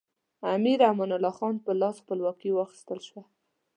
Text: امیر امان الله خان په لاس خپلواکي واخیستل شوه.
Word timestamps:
امیر 0.53 0.79
امان 0.89 1.09
الله 1.15 1.33
خان 1.37 1.55
په 1.65 1.71
لاس 1.81 1.95
خپلواکي 2.03 2.49
واخیستل 2.53 2.99
شوه. 3.07 3.23